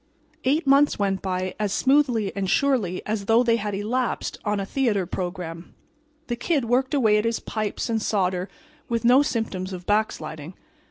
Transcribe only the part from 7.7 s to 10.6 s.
and solder with no symptoms of backsliding.